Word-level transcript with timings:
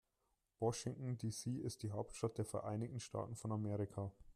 Washington, 0.59 1.15
D.C. 1.19 1.59
ist 1.59 1.83
die 1.83 1.91
Hauptstadt 1.91 2.39
der 2.39 2.45
Vereinigten 2.45 2.99
Staaten 2.99 3.35
von 3.35 3.51
Amerika. 3.51 4.11